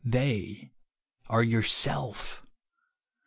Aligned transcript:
They 0.03 0.71
are 1.27 1.43
yourself. 1.43 2.43